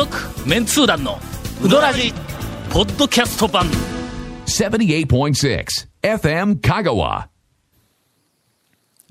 [0.00, 0.16] 続
[0.48, 1.18] メンツー団の
[1.62, 2.14] ウドラジ
[2.70, 3.66] ポッドキャスト版。
[4.46, 5.66] 78.6
[6.02, 7.26] FM Kagawa.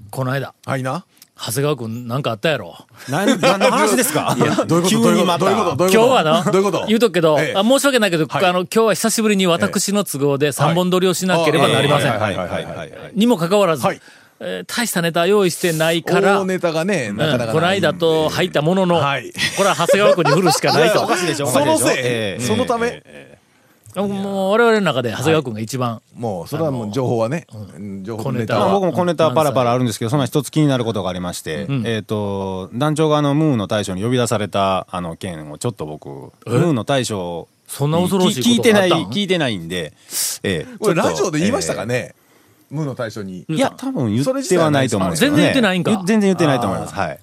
[0.10, 1.06] この間はいな。
[1.38, 2.76] 長谷川君なんかあったやろ。
[3.08, 4.34] なん、何の話ですか？
[4.66, 5.46] どういうこと急にまた。
[5.46, 6.08] どういうことどういうこと？
[6.08, 6.86] 今日はなどういうこと？
[6.88, 7.54] 言うとくけど、ええ。
[7.56, 8.46] あ申し訳ないけど、はい。
[8.46, 12.36] あの今日は久しぶりに私の都合で三本撮りをしなければなりません、はい。
[12.36, 13.12] はい。
[13.14, 14.02] にもかかわらず、はい
[14.42, 19.32] えー大したネタ用意してないから大ネタがね、なかなかこの間と入ったものの、はい。
[19.58, 21.04] これは長谷川君に振るしかないと。
[21.04, 21.48] おかしいでしょ。
[21.48, 21.66] おかしい？
[21.68, 21.78] でしょ。
[21.78, 22.42] そのせい、ええ。
[22.42, 23.04] そのため、
[23.96, 28.04] もう我々の中で長谷川君が一番、もう、それはもう情報はね、うん。
[28.06, 28.60] 情報小ネタ。
[28.60, 28.72] は。
[28.72, 39.14] 僕も小ネタパラパラあるんですけど、そんな一つ気になることがありまして、えっ、と、団長があの、ムーの大将に呼び出された、あの、件をちょっと僕、ムーの大将そんな恐ろしい聞いてない、ことがあったん？
[39.14, 39.94] 聞いてないんで、
[40.44, 40.78] ええ。
[40.80, 42.16] これラジオで言いましたかね？
[42.70, 43.42] 無の対象に。
[43.42, 45.16] ええいや、多分言ってはないと思う。
[45.16, 45.92] 全然言ってないんか。
[46.06, 46.94] 全然言ってないと思います。
[46.94, 47.20] はい。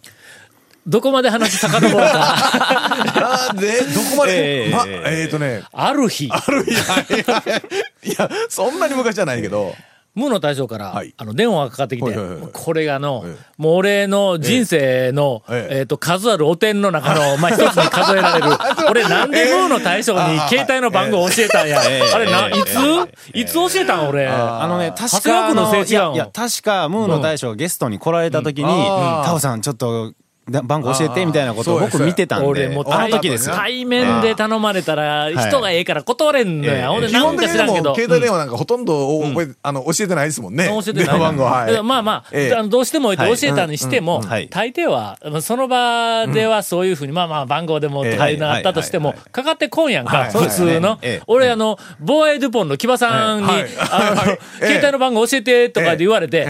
[0.87, 2.01] どこまで話遡るか。
[2.07, 6.29] あーで、どこまで、ま、えええとね、ある日。
[6.31, 6.81] あるいや、
[8.05, 9.75] いや、そんなに昔じゃないけど、
[10.17, 11.15] 無の大将から、はい。
[11.19, 13.45] あの電話がかかってきて、はいはいはいこれがの、ええ。
[13.59, 15.79] もう俺の人生の、ええ。
[15.81, 18.47] えっ、と、数あるお点の中の、 まあ、一つに数えられる。
[18.91, 21.83] 俺なんでムーの大将に携帯の番号教えたんや。
[21.85, 22.13] ええ。
[22.15, 22.59] あれな、ええ。
[22.59, 24.09] いつ、いつ教えたん？
[24.09, 24.27] 俺。
[24.27, 29.25] あのね、確か、君のせいや、いや、確か、ムーの大将がゲストに来られた時に、あー。
[29.25, 30.15] タオさん、ちょっと、だ
[30.49, 33.57] 番号教えて、みたいなことを僕見てたんで、俺もうあの対時ですよ。
[33.57, 36.75] 対面で頼まれたら、人がええから断れんのや。
[36.75, 36.83] ええ。
[36.87, 37.95] ほんで、基なんか知らんけど。
[37.97, 40.69] 携帯電話なんかほとんど覚え、あの、教えてないですもんね。
[40.69, 41.05] 教えてない。
[41.07, 41.83] 電話番号、はい。
[41.83, 50.31] まあまあ、どうしても教えたにしても、大抵は、その場ではそういうふうに、まあまあ番号でもとかいうのあったとしても、かかってこんやんか、はい。
[50.31, 50.99] 普通の。
[51.03, 51.23] ええ。
[51.27, 53.63] 俺、あの、ボーエドゥポンの木場さんに、はい。
[53.63, 53.71] はい。
[53.91, 54.39] あの、はい。
[54.63, 56.47] 携帯の番号教えてとかで言われて、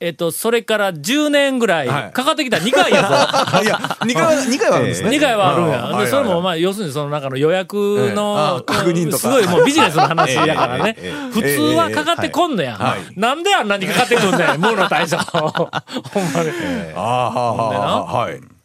[0.00, 3.08] えええっと、それから10年ぐらい、はいかかってきた2回やぞ。
[3.10, 5.10] あ いや、2回は、 二回はあるんですね。
[5.10, 5.98] 2回はあるんや。
[5.98, 7.76] で、それもまあ、要するにその中の予約
[8.08, 10.96] ええのあ、確認とかすごいもうビジネスの話やからね。
[11.32, 15.18] 普通はかかってこんのやなんであんなにかかってくんねん、ムーの大将。
[15.28, 16.50] ほんまに。
[16.94, 18.57] ああはい。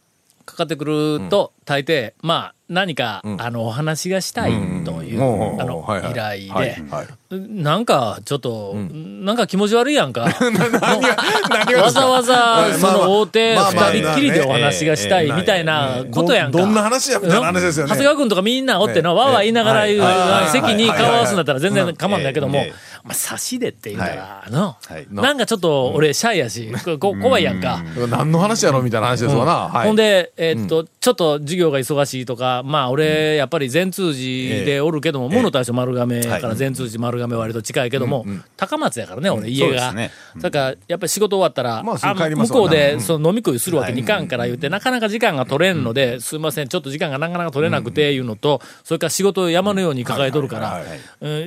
[0.53, 4.51] かかってくると、大抵、まあ、何か、あの、お話がしたい
[4.85, 5.21] という、
[5.61, 6.81] あの、依頼で、
[7.29, 10.21] なんか、ちょっと、なんか気持ち悪いやんか。
[11.81, 16.57] わざわざ、その大手二人っきりでお話がしたいみたいなことやんか。
[16.57, 17.89] どんな話やみたいな話ですよね。
[17.89, 22.63] 長谷川君とかみんなおっての、わーわー言いながら席に顔合わすんだったら全然構わんないけども
[23.03, 25.05] まあ、差しでって言うから、のはい。
[25.11, 27.83] なんかちょっと俺シャイやし、ここ怖いやんか。
[28.09, 29.51] 何の話やろみたいな話ですわな。
[29.67, 29.87] はい。
[29.87, 38.25] ほんで、えーっと、ちょっと授業が忙しいとか、まあ俺、やっぱり全通寺でおるけども、物大将丸亀やから全通寺丸亀割と近いけども、
[38.55, 39.93] 高松やからね、俺、家が。
[40.37, 50.81] だから、やっぱり仕事終わったら、向こうでその飲み食いするわけにいかんから言って、なかなか時間が取れんので、すいません、ちょっと時間がなかなか取れなくていうのと、それから仕事を山のように抱えとるから。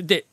[0.03, 0.25] で、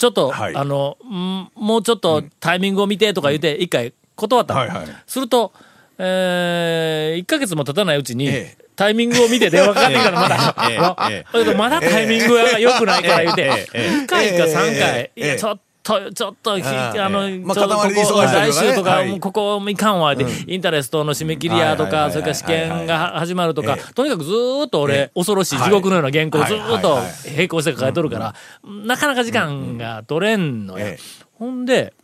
[0.00, 0.56] ちょっと、はい。
[0.56, 4.60] あの、んもうちょっとタイミングを見てとか言って、一回断ったの。
[4.60, 4.86] はいはい。
[5.06, 5.52] すると、
[5.98, 8.64] えー、1ヶ月も経たないうちに、ええ。
[8.76, 10.78] タイミングを見て電話かかってきたらまだ、ええ。
[10.78, 11.54] あ え。
[11.54, 13.88] まだタイミングが良くないから言うて、ええ。
[13.90, 15.20] 2回か3回、ええ。
[15.22, 26.98] いや、ちょっと、ちょっと、ひあの、まあちょっとここ、来週とか、ここいかんわ、って、インタレストの締め切りやとか、それから試験が始まるとかえ、とにかくずーっと俺、恐ろしい地獄のような原稿をずーっと
[27.30, 30.86] 並行して抱えとるから、なかなか時間が取れんのよ。
[30.86, 30.98] ええ。
[31.34, 31.94] ほんで、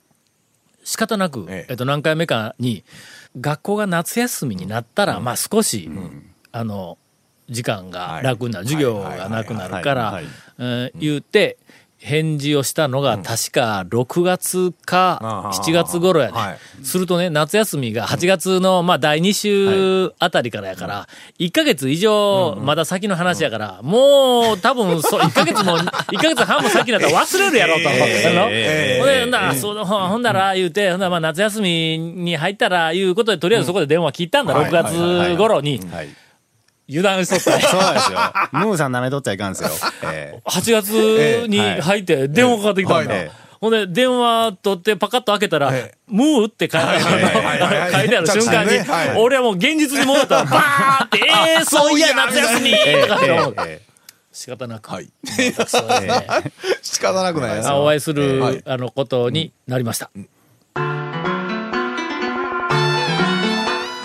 [0.84, 1.70] 仕方なく、ええ。
[1.70, 2.84] えっと、何回目かに、
[3.38, 5.90] 学校が夏休みになったら、まあ少し、
[6.52, 6.96] あの、
[7.48, 10.20] 時間が楽になる、はい授業がなくなるから
[10.98, 11.58] 言うて、
[11.98, 16.58] 返事をしたのが確か6月かあー7月頃やね、はい。
[16.84, 21.08] するとね、夏休みが8月の、まあ、第2週あたりからやから、
[21.38, 27.80] 1ヶ月以上、まだ先の話やから、もう多分 そ、1ヶ月も、1ヶ月半も先だったら忘れるやろと。
[27.84, 28.48] えあの？
[28.50, 35.80] えほんで、ほんだら、そうほんほんだら、言うて、ほんだら、まあ、夏休みに入ったら、いうことで、とりあえずそこで電話切ったんだ、6月頃に。
[35.92, 36.08] はい。
[36.88, 37.60] 油断しとった。
[37.68, 38.18] そうなんですよ。
[38.52, 39.70] ムーさん舐めとっちゃいかんですよ。
[40.04, 43.14] え8月に入って電話かかってきたんだ。
[43.14, 43.30] はい。
[43.60, 48.26] ほんで、電話取ってパカッと開けたら、ええムーって書いてある。
[48.26, 53.54] 瞬間に俺はもう現実に戻ったら、 バーって、えー、そういや、夏休みえとかって思う。
[53.66, 53.80] え
[54.32, 55.08] 仕方なく、はい。
[56.82, 58.62] 仕方なくないですあお会いする、はい。
[58.66, 60.10] あの、ことになりました。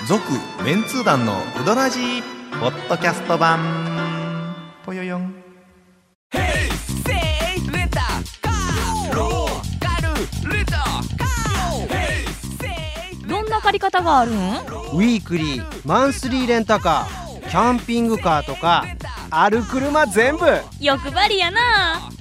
[0.07, 0.23] 続
[0.63, 2.30] メンツー団のウドラジー
[2.61, 4.55] ポッドキャスト版。
[4.85, 5.33] ぽよよん。
[13.27, 14.35] どんな借り方があるん？
[14.35, 18.85] ウィークリーマンスリーレンタカーキャンピングカーとか
[19.31, 20.45] ある車全部。
[20.79, 22.11] 欲張りやな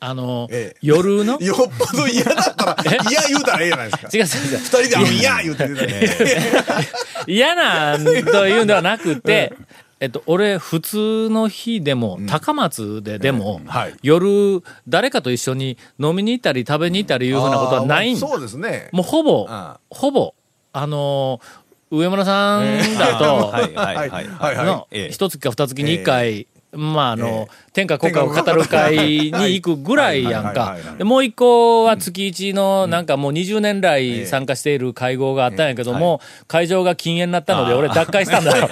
[0.00, 0.78] あの、ええ。
[0.80, 2.76] 夜の、 よっぽど嫌だったら、
[3.10, 4.08] 嫌言うたらええやないですか。
[4.12, 4.58] 違う違う。
[4.58, 6.88] 二人であの嫌言うて出たね。
[7.26, 9.52] 嫌なんというんではなくて、
[10.00, 13.94] えっと、俺、普通の日でも、高松ででも、はい。
[14.02, 18.90] 夜、誰かと一緒に飲みに行ったり食べに行ったりいうふうなことはないんそうですね。
[18.92, 20.34] もうほぼあ、ほぼ、
[20.72, 24.26] あのー上村さんだと、はいはいはいはい。
[24.26, 24.66] はいはい。
[24.66, 25.10] のええ。
[25.10, 38.68] 一月か二月に一回、まああの、天下国家を語る会に行くぐらいやんかもう一個は月一のなんかもう20年来参加している会合があったんやけども、会場が禁煙になったので俺脱会したんだよ。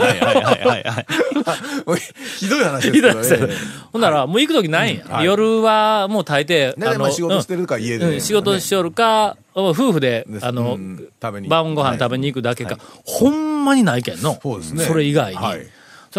[2.38, 3.54] ひどい話ですね。
[3.92, 5.04] ほんなら、もう行くときないんや。
[5.06, 14.38] はい夜はもう大抵、あ仕事してるか家でうん仕事しよるか、夫婦であのうん食べに、晩ご飯食べに行くだけか、ほんまにないけんの。
[14.42, 15.38] そうですねれ以外に。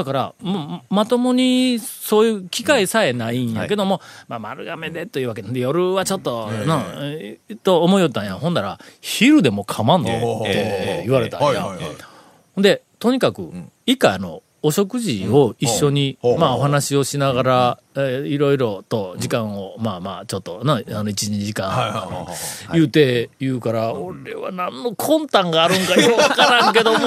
[0.02, 7.40] はいだから、もうまともにそういう機会さえないんやけども、まあ丸亀でというわけで、夜はちょっと、なえ。
[7.50, 8.36] ーと思いよったんや。
[8.36, 10.42] ほんだら、昼でもかまんの？
[10.42, 11.48] って言われたんや。
[11.48, 11.92] はいはいは
[12.58, 12.62] い。
[12.62, 13.52] で、とにかく、
[13.88, 16.40] 以下あの、お食事を一緒に、うん。
[16.40, 22.28] まあお話をしながら、えーいろいろと時間を、まあまあ、ちょっとな、あの、1、2時間、
[22.72, 27.00] 言うて、言うから、俺は何の魂胆があるんかよくわからんけども、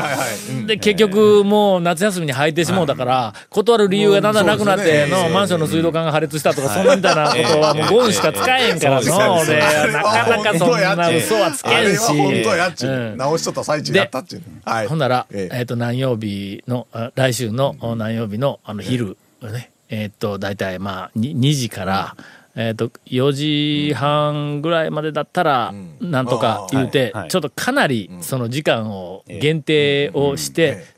[0.66, 9.58] で結局、もう夏休みに入ってしもうたから、断る理由がだんだんなくなって、の、マンションの水道管が破裂したとか、そんなみたいなことはもうゴンしか使えんからの、俺、
[9.92, 13.16] なかなかそんな嘘はつけんし。
[13.16, 14.42] 直しとった最中やったっちゅう。
[14.64, 14.86] はい。
[14.86, 22.16] ほんなら、えええっ、と、何曜日の、あ来週のあ何曜日の、あの、昼、ね、えっ、と、大体、まあ、に 2, 時から、
[22.54, 26.10] えっ、と、4時半ぐらいまでだったら、うん。
[26.10, 30.96] なんとか言うて、ちょっとかなり、その時間を限定をして、え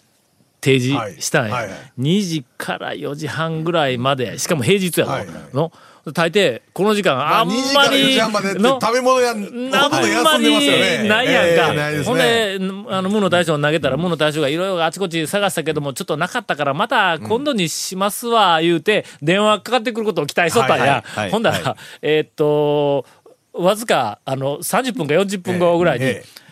[0.60, 1.64] 提示したんや、はい。
[1.64, 1.72] はい。
[1.72, 5.06] はい2時から4時半ぐらいまで、しかも平日や
[5.52, 5.72] の。
[6.12, 11.00] 大抵、この時間、あん2時から4まり食べ物や、ほあんとんどま休んでますよね。
[11.02, 11.72] りないやんか。
[11.72, 12.58] ええないですほんね。
[12.58, 21.30] で、あの、無の大将に投げたら、無の大将がいろいろあちこち探したけども、ちょっとなかったから、また今度にしますわ、言うて、電話かかってくることを期待しとったんやはいはいはい。
[21.30, 23.04] ほんだら、えーっと、
[23.52, 26.48] わずか、あの、30分か40分後ぐらいに、ええ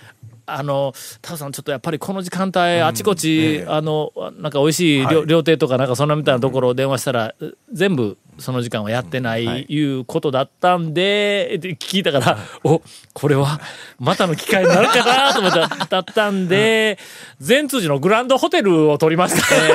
[0.46, 7.34] あの、タオさん、ちょっとやっぱりこの時間帯、あちこち、あの、なんか美味しい料,、はい料亭とかなんかそんなみたいなところを電話したら、
[7.72, 9.82] 全部その時間はやってない、い。
[9.82, 13.60] うことだったんで、で聞いたから、お、これは、
[13.98, 16.98] またの機会になるかなと思った、だったんで、
[17.40, 19.54] 善通寺のグランドホテルを取りました。
[19.54, 19.72] ね。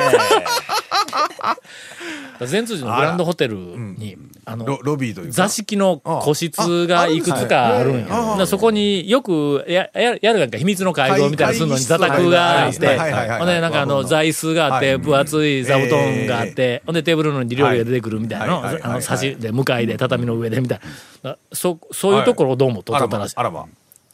[2.40, 5.32] 善通寺のグランドホテルに、あの、ロロビーというか。
[5.32, 8.46] 座敷の個室がいくつかあるんや。
[8.46, 12.98] そこによくやややるやんか秘密の会合みたいなのするのに座卓があって、
[13.38, 20.80] ほんでなんかあの座椅子があって、はい分厚い座布団があって、ほんでテーブルの上に料理が出てくるみたいなの、あの差しで向かいで畳の上でみたい
[21.22, 21.36] な。
[21.52, 23.34] そそういうところをどうも取ったらしい。
[23.36, 23.66] あらば。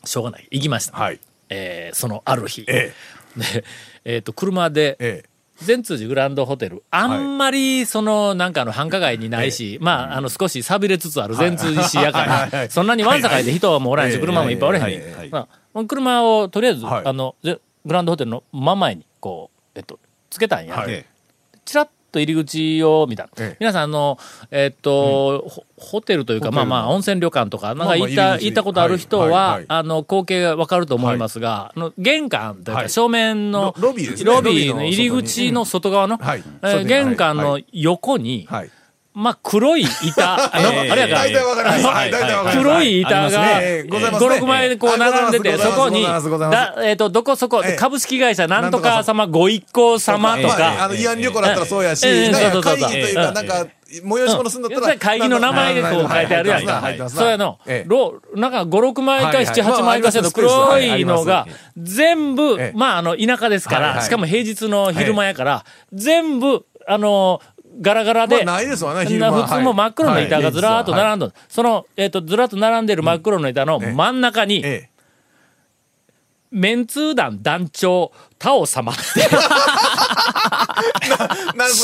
[0.04, 0.46] しょうがない。
[0.50, 0.96] 行きました。
[0.96, 1.20] はい。
[1.50, 2.64] えーそのある日。
[2.68, 2.92] え
[3.36, 3.64] で、
[4.04, 14.20] えっ、と、車で、ええ善通寺グランドホテル、あんまり、その、なんかあの、繁華街にないし、まあ、あの、少し寂れつつある善通寺市やから、そんなにわんさかいで人はもうおらんし、はい。
[14.20, 14.84] 車もいっぱいおれへん。
[14.84, 15.32] はい。
[15.32, 17.02] ね車を、とりあえず、はい。
[17.04, 19.98] あの、ぜグランドホテルの真ん前に、こう、えっと、
[20.30, 20.76] つけたんや。
[20.76, 21.04] はい。
[21.64, 23.28] チラッと入り口を見た。
[23.38, 23.56] ええ。
[23.60, 24.18] 皆さん、あの、
[24.50, 32.90] えっと、ホホテルというか、まあまあ、温泉旅館とか、なんか行った、行ったことある人は、あの、光景がわかると思いますが、あの玄関というか、はい。
[32.90, 36.42] 正面の、ロロビーの入り口の外側の、はい。
[36.62, 37.66] え玄関のはい。
[37.72, 38.70] 横に、はい。
[39.14, 41.86] まあ、黒い板、 あの、あれやから、大体わかります。
[41.86, 42.68] はい、大体わかります。
[42.68, 44.30] 黒い板が、ええございますね。
[44.30, 46.06] 5、6枚でこう並んでて、はいそこに、
[46.84, 54.98] えっと、どこそこええ、株式会社なんとか様ご一行様とまあか、あの、慰安旅行だったらそうやし、会議そうそうそうというか、なんか、催し物するんだったら、うん。
[54.98, 57.08] 会議の名前がこう書いてあるやんか。
[57.08, 57.58] そうやの。
[58.36, 59.46] なんか5、6枚かはいはい。
[59.46, 61.46] 7、8枚かしてるまああります黒はいのが、
[61.76, 67.40] 全部ええ、まあ、あの、田舎ですから、しかも平日の昼間やから、全部、あの、
[67.80, 69.30] ガラガラで、まあないですわね昼間。
[69.30, 71.38] な普通も真っ黒の板がずらーっと並んでどる。
[71.48, 74.87] その、えっと、ずらっと並んでる真っ黒の板の真ん中に、ええ。
[76.50, 79.02] メンツー団団長、タオ様って、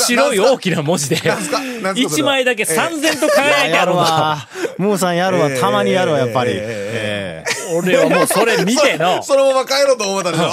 [0.07, 1.17] 白い大きな文字で、
[1.95, 4.47] 一は枚だけ三千と輝いてあやるわ。
[4.77, 5.49] ムーさんやるわ。
[5.51, 6.51] たまにやるわ、やっぱり。
[6.53, 10.51] えええ俺はもうそれ見ての、そ のまま帰ろうと思ったでしょ。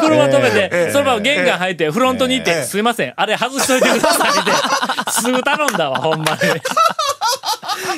[0.00, 4.50] 車止めえて、えそのまま玄関入って、フロントに行って、すいません、あれ外しといてくださいって、
[5.10, 6.38] すぐ頼んだわ、ほんまに。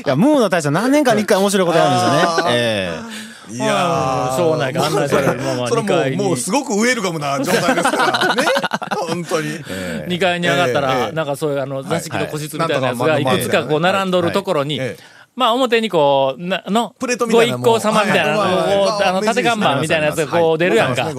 [0.04, 2.50] いや、ムーの大将何年かに一回面白いことやるんですよね。
[2.52, 2.92] え
[3.56, 6.16] いやーしょうがないから案内されるままそれ2階に。
[6.16, 8.34] はもう、もうすごくウェルカムな状態ですから。
[8.34, 8.44] ね。
[9.08, 9.48] 本当に。
[10.08, 13.24] 2階に上がったら、ええなんかそういうあの座敷の個室みたいなやつがい。
[13.24, 13.38] はい。
[13.38, 14.80] くつかこう並んどるところに、
[15.34, 21.10] まあ表にこう、な、の、プレートみたいなご一行様みたいな、あの、縦看板みたいなやつがこう出るやんか。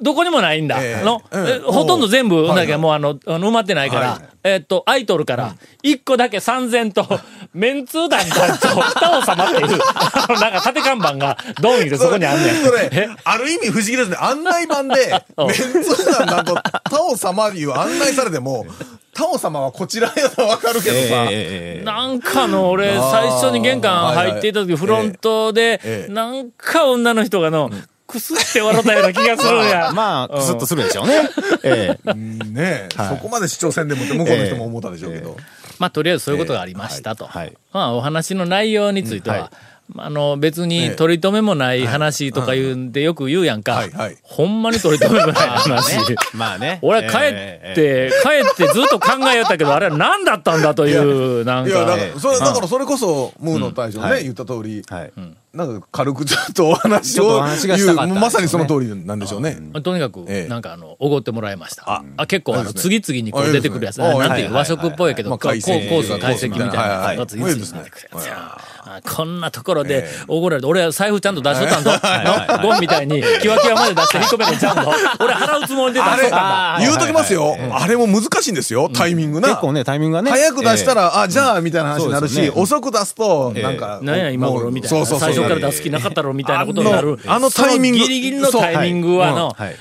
[0.00, 0.78] どこにもないんだ。
[0.80, 1.20] ええの、
[1.64, 7.06] ほとんど全部、はいだけどもうあの、埋まってないから、はいえっと、アイドルから、一個だけ三千と、
[7.54, 12.54] メンツー団団長、二王様っていう、なんか縦看板が、ドンいるそこにあんねん。
[12.62, 14.16] それ、ある意味不思議ですね。
[14.20, 18.66] 案内板で、うんメンツー団なんと、タオ様いう案内されても、
[19.14, 21.84] タオ様はこちらやとわかるけどさ、ええええええ。
[21.84, 27.70] なんかの、俺、最初に玄関入っていた時、フロントでえ、えなんか女の人がの、
[28.06, 29.68] くすって笑ったような気がするん。
[29.68, 29.92] や。
[29.92, 31.28] まあ、くすっとするでしょうね。
[31.62, 32.10] ええ。
[32.10, 35.36] うんねえ、そこまで視聴線でもって向こうの人も思ったでしょうけど。
[35.78, 37.26] まあ、とりあえずそういうことがありましたと。
[37.26, 37.46] はい。
[37.46, 37.54] はい。
[37.72, 39.50] まあ、お話の内容については、うんはい。
[39.50, 39.58] ま
[39.96, 43.72] ああの、別に取り留めもない話とか言うんでよく言うやんか。
[43.74, 43.90] はい。
[43.90, 44.16] はい。
[44.22, 45.94] ほんまに取り留めもない話。
[46.34, 46.78] まあね。
[46.82, 48.28] 俺は帰って、帰
[48.64, 51.96] ってずっと考えよったけど、あれは何だったんだという、なんいや、だかか。
[51.96, 55.12] ら、それ、だからそれこそ、ムーの大将ね、はい言った通り、はい。
[55.54, 59.56] なんか軽くちょっとお話を言う、まさにその通りなんでしょうね。
[59.82, 62.02] とにかく、ええなんかあの、おごってもらいました。
[62.16, 63.98] あ結構あの、次々にこう出てくるやつ。
[63.98, 71.90] なんていう、和食っぽいけど、コースの解析みたいなやつ、いつにいいですね出てくるやつこんなところで、おごられて、俺は財布ちゃんと出しとったんぞ。
[71.92, 74.92] のゴンみたいに、キワキワまで出して引っ込めるんちゃうんぞ。
[75.20, 76.76] 俺払うつもりで出しとったんだ。
[76.80, 77.56] 言うときますよ。
[77.72, 79.48] あれも難しいんですよ、タイミングな。
[79.48, 80.30] 結構ね、タイミングがね。
[80.30, 84.00] 早く出したら、あ、じゃあ、みたいな話になるし、遅く出すと、なんか。
[84.02, 85.04] なんや今頃みたいな。
[85.06, 85.43] そうそうそう。
[85.48, 87.18] 最初から出す気なかったろみたいなことになる。
[87.26, 89.76] あのタイミングギリギリのタイミングはの、はい。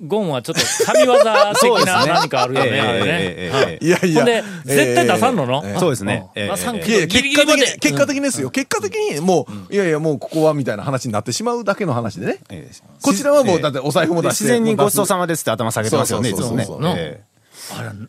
[0.00, 0.60] ゴンはちょっと
[0.92, 3.78] 神業的な何かあるよね、ね。
[3.80, 4.24] いやいや。
[4.24, 5.44] で、絶対出さんの？
[5.44, 6.24] の、ええそうですね。
[6.36, 7.80] 結果的に。
[7.80, 8.50] 結果的にですよ。
[8.50, 12.38] 結果的に、もう、いやいや、もうここはみたいな話になってしまうだけの話でね。
[12.48, 14.44] ええこちらはもう、だえってお財布もえ出して。
[14.44, 18.08] 自然にごちそうささまですって頭下げてますよね、いつそうもねそうそうそう。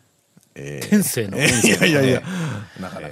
[0.54, 1.38] え天性の。
[1.38, 2.22] いやいやいや。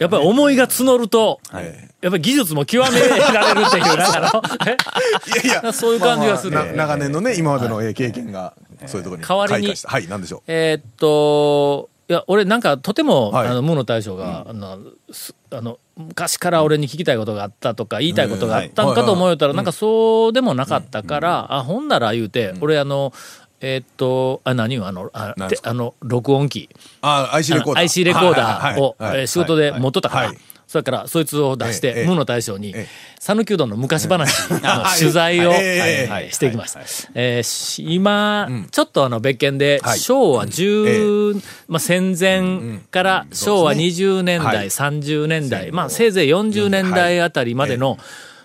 [0.01, 4.77] やっぱり思いが募ると、えやっぱり技術も極められるっていう、なんかの、え
[5.45, 6.53] いやいや、 そういう感じがする。
[6.53, 8.55] まあまあな長年のね、今までのえー経験が、
[8.87, 9.75] そういうところに代わりに。
[9.85, 10.43] はい、なんでしょう。
[10.47, 13.49] えーっと、いや、俺なんかとても、はい。
[13.49, 14.79] あの、無の大将が、あの、
[15.13, 23.13] すあの、昔から俺に聞きたいことがあったとか、言いたいことがあったんかと思うたら、なんかそうでもなかったから、あ、ほんなら言うて、俺あの、
[23.61, 25.35] えーっと、あ、何よ、あの、あ、
[25.65, 26.69] あの、録音機。
[27.01, 27.85] あ、IC レコーダー。
[27.85, 30.27] IC レコーダーをはいはいはいえー仕事で持っとったから。
[30.29, 30.39] はい、
[30.69, 32.87] それからそいつを出しええ、て無の大将にええ、
[33.19, 34.31] 讃岐うどんの昔話
[34.63, 36.81] の取材をええはいしてきました。
[37.15, 39.99] えーし今、ちょっとあの別件では、い。
[39.99, 44.67] 昭和10、まあ戦前から昭和20年代、はい。
[44.69, 47.99] 30年代、まあせいぜい40年代あたりまでの、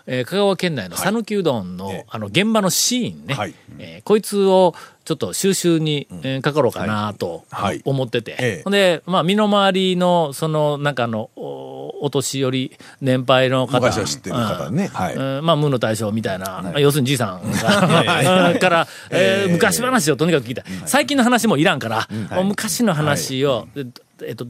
[0.06, 2.06] えー香川県内の讃岐うどんの、ええ。
[2.10, 3.54] あの現場のシーンね、はい。
[3.80, 7.82] えーこいつをちょっと収集に、えーかかろうかなとはい。
[7.86, 8.62] 思ってて、ええ。
[8.64, 13.80] ほんで、まあ、身の回りの、その、なんかあの、おお年寄り、年配の方。
[13.80, 14.90] 昔は知ってる方ね。
[15.16, 15.46] うん。
[15.46, 17.42] まあ、無の大将みたいな、要するにじいさん
[18.60, 20.56] から、えー昔話をとにかく聞い。
[20.56, 20.64] た。
[20.86, 22.08] 最近の話もいらんから、
[22.44, 23.86] 昔の話を、で
[24.26, 24.48] えっと、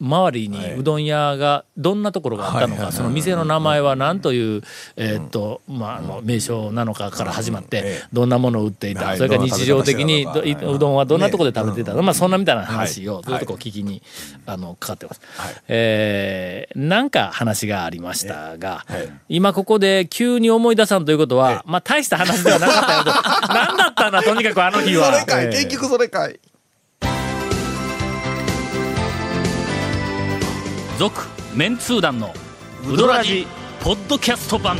[0.00, 4.62] 周りにうどん屋がどんなところがあったのか、その店の名前は何という、
[4.96, 9.18] えーっと、まあ、あの、名称なのかから始まって、どんなものを売っていた、はい。
[9.18, 14.02] それから日常的にうどんはどんなところで食べてたの、まあ、そんなみたいな話をずっとこう聞きに、
[14.46, 15.20] あの、かかってます。
[15.68, 18.84] えーなんか話がありましたが、
[19.28, 23.10] 今ここで急に思い出さんということは、まあ、大した話ではなかったよと。
[23.54, 25.12] 何だったんだ、とにかくあの日は。
[25.12, 26.38] それかい、えー結局それかい。
[30.96, 31.22] 続
[31.56, 32.32] メンツー団の
[32.88, 33.48] ウドラジ
[33.82, 34.78] ポッドキャスト版。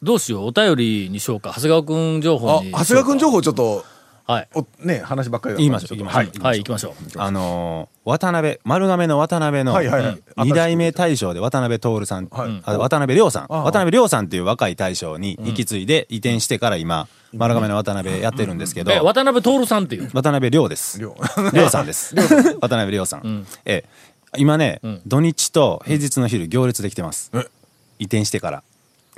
[0.00, 1.52] どうしようお便りにしようか。
[1.56, 3.84] 長谷川君情報、長谷川君情報ちょっと、
[4.30, 4.48] はい。
[4.54, 6.04] おね、話ばっかりだ言いましょうちょっと。
[6.04, 6.42] 言いましょう。
[6.42, 6.52] はい。
[6.52, 6.92] はい行きましょう。
[7.20, 10.22] あのー渡辺、丸亀の渡辺のはいはいはい。
[10.38, 12.62] 二代目大将で渡辺徹さん、はい。
[12.64, 20.98] あ渡辺亮さん、あ渡辺亮さんっていう若い大将に引き継いで移転してから今、丸亀の渡辺やってるんですけど、え渡辺徹さんっていう渡辺亮です。
[21.00, 21.14] 亮。
[21.52, 22.14] 亮さんです。
[22.60, 23.46] 渡辺亮さん。
[23.64, 27.30] ええ、今ね、土日と平日の昼行列できてます。
[27.34, 27.44] え？
[27.98, 28.62] 移転してから。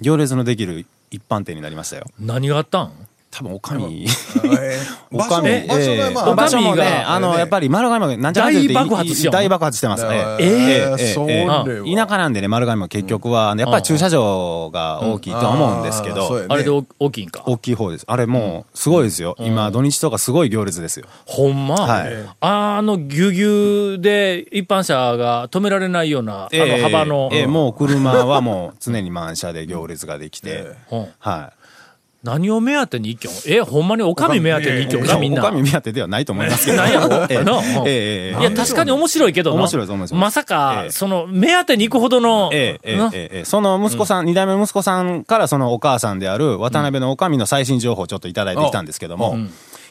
[0.00, 2.06] 行列のできる一般店になりましたよ。
[2.18, 2.92] 何があったん？
[3.34, 4.04] 多分、おかみ。
[4.44, 4.78] え
[5.10, 10.04] ー場所も、え場所がまあ、おかみが場所もね、あの、やっぱり丸亀も、なんちゃ大爆発しよう大爆発してます。
[10.04, 10.94] ええ。
[10.98, 11.64] えそれは。
[11.64, 17.42] 田舎なんでね、丸亀も結局は、やっぱり駐車場が大きいとは思うんですけど、あれでお大きいんか？
[17.46, 18.04] 大きい方です。
[18.06, 19.34] あれもう、すごいですよ。
[19.40, 21.06] 今、土日とかすごい行列ですよ。
[21.24, 22.12] ほんま、はい。
[22.40, 27.30] あの、ぎゅうぎゅうで一般車が止められないような、あの幅の。
[27.32, 27.46] ええ。
[27.46, 31.06] もう車はもう常に満車で行列ができて、うん。
[31.18, 31.52] はい。
[32.22, 35.42] 何を目当てに一挙え、ほんまにおかみ目当てに一挙か、みんな。
[35.42, 36.76] おかみ目当てではないと思いますけど。
[36.82, 37.26] なんやろ
[37.84, 38.34] え。
[38.36, 39.56] えいや、確かに面白いけどな。
[39.56, 40.90] 面白い面白いまさかえ、え。
[40.90, 46.22] その、目当てに行くほどの、ええええその息子さん、二代目の息子さんからそのお母さん。
[46.22, 49.36] である渡辺のおかみの最新情報をちょっといただいてきたんですけども、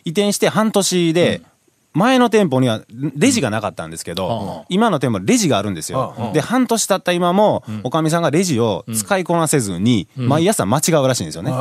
[0.06, 1.42] 移転して半年で、
[1.94, 2.82] 前の店舗には
[3.18, 6.32] レジがなかったんですけど、今の店舗はレジがあるんですよ。
[6.34, 11.52] で、半年経った今も、おかみさんがレジを使いこなせずに、毎朝間違うらしいんですよね。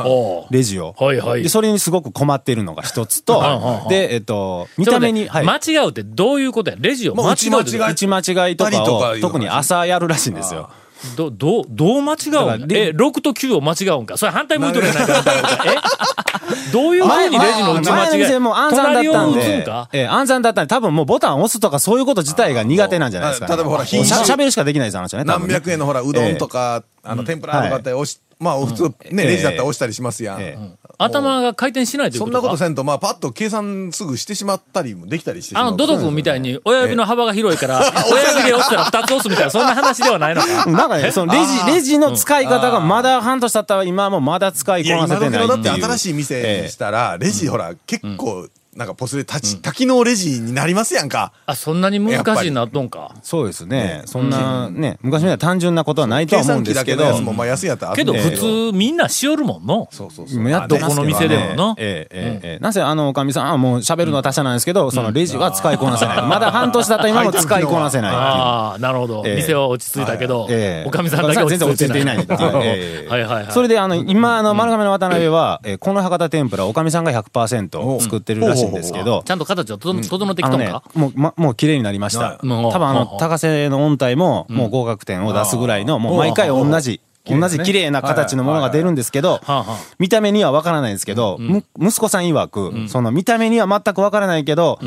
[0.49, 0.95] レジを。
[0.97, 1.43] はいはい。
[1.43, 3.43] で、それにすごく困っているのが一つと、
[3.89, 5.45] で、えっと、見た目に、はい。
[5.45, 6.77] 間違うってどういうことや？
[6.79, 7.59] レジを間違う打ち間
[7.89, 10.69] 違打ち間違いとかをたりとかいう話特に朝やるらしいんですよ。
[11.15, 12.71] ど、どう、どう間違うん？
[12.71, 14.17] え、6と9を間違うんか？
[14.17, 15.23] それ反対向いとるやないか
[15.65, 15.75] え？
[16.71, 19.63] どういうふうにレジの打ち間違い前の暗算だったんで。
[19.63, 23.53] か、ええ暗算だったんで、多分もうボタン押すとかそういうこと自体が苦手なんじゃないですか、ね。
[23.53, 25.23] あ例えばほらしゃ品種喋るしかできないです、あの人ね。
[25.23, 30.41] 何百円のほら、うどんとか、あの、天ぷらとかって押し、まあ、普通、ね、レジだったら押したりしますやん。
[30.41, 30.71] ええ。
[30.97, 35.57] 頭が回転しないというそんなことせんと、まあ、パッと計算すぐしてしまったりもできたりして。
[35.57, 37.79] あの、ドド君みたいに親指の幅が広いから、
[38.11, 40.65] 親指で押したら2つ押すみたいな、そんな話ではないのか。
[40.71, 45.47] なんかね、そのレジ、レジの使い方がまだ半年経ったら今はもうまだ使いこなせてないいう。
[45.47, 51.33] だって新しい店にしたら、レジほら、結構、なんかポスで多ち多機能レジになりますやんか。
[51.45, 53.13] あ、そんなに難しいなっとんか。
[53.21, 54.03] そうですね。
[54.05, 57.03] そんなね、昔みたいな単純なことはないと思うんですけど。
[57.03, 57.13] だ
[57.95, 59.89] けど普通みんなしよるもんの。
[59.91, 60.49] そうそうそう。
[60.49, 66.21] やっとどこの店でもなええええええなぜあのおかみさんはもう喋るのは他社なんですけど、そのレジは使いこなせない。
[66.23, 68.15] まだ半年だった今も使いこなせない。
[68.15, 69.23] ああ、なるほど。
[69.25, 71.45] ええ店は落ち着いたけどええ、おかみさんだけ。
[71.45, 73.47] 全然落ち着いていない はいはいはい。
[73.49, 79.23] それであの、今あの丸亀の渡辺は、えーこの博多天ぷらおかみさんが100%作ってるらしいんですけど。
[79.25, 82.39] ち、ゃんと形をとど整ってきあのねとんか、もう、ま、もう綺麗になりました。
[82.41, 89.39] 多もう分あの高瀬の音体も、もう合格点を出すぐらいの、もう毎回同じ、同じ綺麗な形のものが出るんですけど
[89.99, 94.79] 見た目にはわからないんですけど、む息子さん曰く、その見た目には全くわからないけど、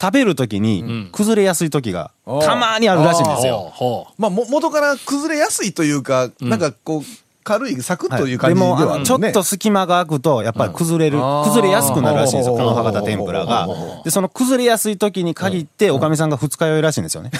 [0.00, 2.10] 食べるときに崩れやすい時が
[2.42, 3.72] たまにあるらしいんですよ。
[4.18, 7.02] まあ、も、元から崩れやすいというか、なんかこう、
[7.46, 8.94] 軽い、サクッという感じではあるね。
[8.96, 13.68] あのちょっと隙間が空くと、やっぱり崩れる、崩れやすくなるらしいんですよ、うんこの博多天ぷらが。
[14.04, 17.30] で、その崩れやすい時に限って、おかみさんが二日酔いらしいんですよね。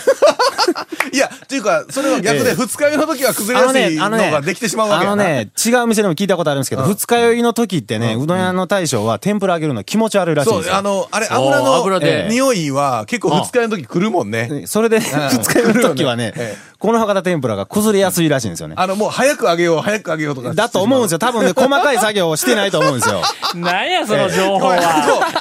[1.12, 5.22] いや、っていうか、それは逆で、二日酔いの時は崩れやすいのができてしまうわあけやな。
[5.22, 10.76] のね、違う店でも聞いたことあるんですけど、二日酔いの時ってね、うどん屋の大将は天ぷら揚げるの気持ち悪いらしいんそう、ですよ。
[10.76, 14.64] あの、あれ、油の油で匂いは結構二日酔いの時来るもんね。
[14.66, 18.74] それで、二日酔いの時はねええ、この博多天ぷらが崩れやすいらしいんですよね。
[18.76, 20.52] あの、もう早く揚げよう、早く揚げようとか。
[20.52, 21.18] だと思うんですよ。
[21.18, 23.22] 多分ね、細かい作業をしてないと思うんですよ。
[23.54, 23.58] う。
[23.58, 24.76] なんや、その情報は。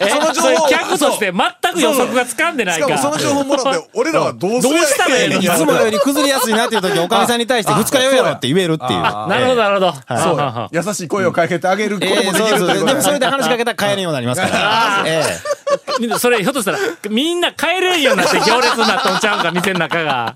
[0.02, 2.88] えその情報客として全く予測がつかんでないか。
[2.88, 9.00] しかもその情報もらって、俺らはどうすどうしたらええのいつもより崩れやすいなっていう時、おかみさんに対して二日酔いやろって言えるっていう。
[9.00, 9.94] あなるほど、なるほど。
[9.94, 12.48] そうははは優しい声をかけてあげるこもでそうそうそう。
[12.48, 15.06] きるということでもそれで話しかけたら帰れんようになりますから。
[16.20, 16.80] それ、ひょっとしたら、
[17.10, 20.36] みんな帰れんようになって行列になっとんちゃうんか、店の中が。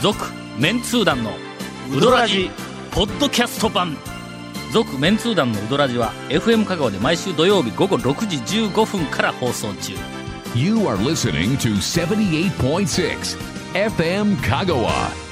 [0.00, 0.18] 続、
[0.58, 1.32] メンツー団の、
[1.94, 2.50] ウドラジ、
[2.90, 3.96] ポッドキャスト版。
[4.72, 9.92] 続、メンツー団のウドラジは、FM 香川で毎週土曜日午後6時15分から放送中。
[10.54, 15.31] You are listening to 78.6 FM Kagawa.